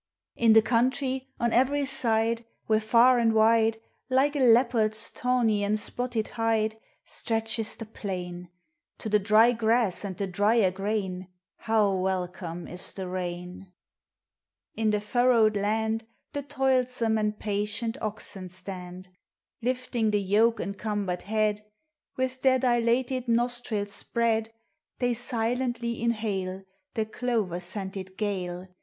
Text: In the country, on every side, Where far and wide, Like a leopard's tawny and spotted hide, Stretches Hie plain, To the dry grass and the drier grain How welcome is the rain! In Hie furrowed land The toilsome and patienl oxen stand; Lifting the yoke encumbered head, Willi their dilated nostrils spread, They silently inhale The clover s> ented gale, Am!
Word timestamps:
In 0.35 0.53
the 0.53 0.63
country, 0.63 1.27
on 1.39 1.53
every 1.53 1.85
side, 1.85 2.43
Where 2.65 2.79
far 2.79 3.19
and 3.19 3.33
wide, 3.35 3.77
Like 4.09 4.35
a 4.35 4.39
leopard's 4.39 5.11
tawny 5.11 5.63
and 5.63 5.79
spotted 5.79 6.29
hide, 6.29 6.79
Stretches 7.05 7.77
Hie 7.77 7.85
plain, 7.93 8.49
To 8.97 9.09
the 9.09 9.19
dry 9.19 9.51
grass 9.51 10.03
and 10.03 10.17
the 10.17 10.25
drier 10.25 10.71
grain 10.71 11.27
How 11.57 11.93
welcome 11.93 12.67
is 12.67 12.93
the 12.93 13.07
rain! 13.07 13.71
In 14.73 14.91
Hie 14.91 14.97
furrowed 14.97 15.55
land 15.55 16.07
The 16.33 16.41
toilsome 16.41 17.19
and 17.19 17.37
patienl 17.37 17.95
oxen 18.01 18.49
stand; 18.49 19.09
Lifting 19.61 20.09
the 20.09 20.19
yoke 20.19 20.59
encumbered 20.59 21.21
head, 21.21 21.63
Willi 22.17 22.31
their 22.41 22.57
dilated 22.57 23.27
nostrils 23.27 23.91
spread, 23.91 24.51
They 24.97 25.13
silently 25.13 26.01
inhale 26.01 26.63
The 26.95 27.05
clover 27.05 27.57
s> 27.57 27.75
ented 27.75 28.17
gale, 28.17 28.61
Am! 28.63 28.67